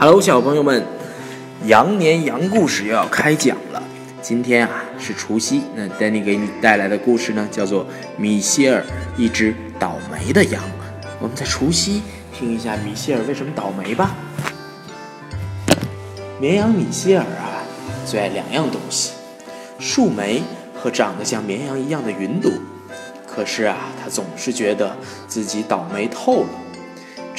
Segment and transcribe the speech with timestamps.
[0.00, 0.86] Hello，小朋友们，
[1.64, 3.82] 羊年羊故事又要开讲了。
[4.22, 7.84] 今天啊是除夕，那 Danny 给你带来的故事呢，叫做
[8.16, 8.84] 《米歇尔，
[9.16, 10.62] 一只倒霉的羊》。
[11.18, 12.00] 我们在除夕
[12.32, 14.14] 听一下米歇尔为什么倒霉吧。
[16.38, 17.66] 绵羊米歇尔啊，
[18.06, 19.14] 最爱两样东西：
[19.80, 20.44] 树莓
[20.80, 22.52] 和长得像绵羊一样的云朵。
[23.26, 24.96] 可是啊，他总是觉得
[25.26, 26.48] 自己倒霉透了。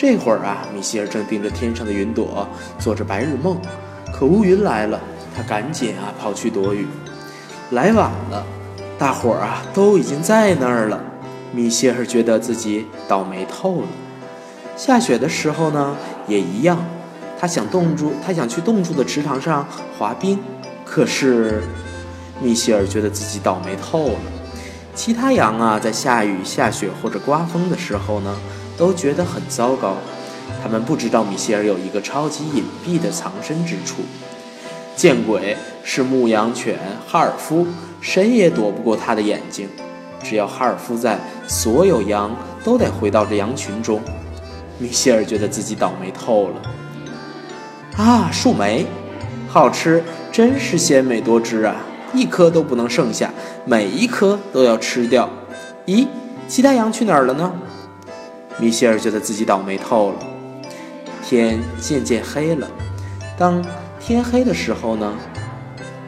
[0.01, 2.47] 这会儿啊，米歇尔正盯着天上的云朵
[2.79, 3.59] 做着白日梦，
[4.13, 4.97] 可乌云来了，
[5.35, 6.87] 他赶紧啊跑去躲雨。
[7.71, 8.45] 来晚了，
[8.97, 11.03] 大伙儿啊都已经在那儿了。
[11.51, 13.87] 米歇尔觉得自己倒霉透了。
[14.77, 15.97] 下雪的时候呢，
[16.29, 16.79] 也一样。
[17.37, 20.39] 他想冻住，他想去冻住的池塘上滑冰，
[20.85, 21.61] 可是
[22.41, 24.19] 米歇尔觉得自己倒霉透了。
[24.99, 28.35] 其他羊啊，在下雨、下雪或者刮风的时候呢。
[28.77, 29.95] 都觉得很糟糕，
[30.63, 34.03] 他们不知道米歇尔有一个超级隐蔽的藏身之处。
[34.95, 35.57] 见鬼！
[35.83, 37.67] 是牧羊犬哈尔夫，
[37.99, 39.67] 谁也躲不过他的眼睛。
[40.23, 44.01] 只要哈尔夫在，所有羊都得回到这羊群中。
[44.77, 46.61] 米歇尔觉得自己倒霉透了。
[47.97, 48.85] 啊，树莓，
[49.47, 51.75] 好吃，真是鲜美多汁啊！
[52.13, 53.31] 一颗都不能剩下，
[53.65, 55.29] 每一颗都要吃掉。
[55.85, 56.07] 咦，
[56.47, 57.51] 其他羊去哪儿了呢？
[58.57, 60.15] 米歇尔觉得自己倒霉透了。
[61.23, 62.67] 天渐渐黑了，
[63.37, 63.63] 当
[63.99, 65.13] 天黑的时候呢？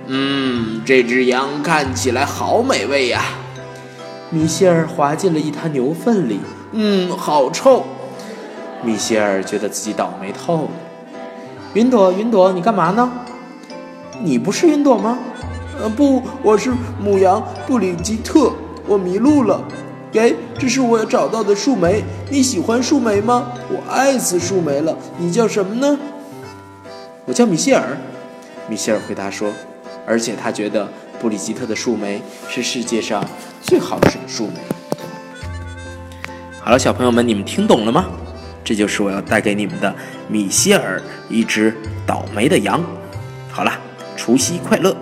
[0.08, 3.24] 嗯，这只羊看起来好美味呀！
[4.30, 6.40] 米歇尔滑进了一滩牛粪里，
[6.72, 7.86] 嗯，好臭！
[8.84, 10.70] 米歇尔觉得自己倒霉透了。
[11.74, 13.12] 云朵，云朵，你干嘛呢？
[14.20, 15.20] 你不是云朵吗？
[15.82, 18.54] 呃，不，我是母羊布里吉特，
[18.86, 19.60] 我迷路了。
[20.12, 22.04] 给，这是我找到的树莓。
[22.30, 23.52] 你喜欢树莓吗？
[23.68, 24.96] 我爱死树莓了。
[25.18, 25.98] 你叫什么呢？
[27.26, 27.98] 我叫米歇尔。
[28.70, 29.52] 米歇尔回答说，
[30.06, 30.88] 而且他觉得
[31.20, 33.26] 布里吉特的树莓是世界上
[33.64, 34.60] 最好吃的树莓。
[36.60, 38.06] 好了，小朋友们，你们听懂了吗？
[38.64, 39.92] 这就是我要带给你们的
[40.28, 42.84] 米歇尔，一只倒霉的羊。
[43.50, 43.72] 好了，
[44.16, 44.96] 除夕快乐！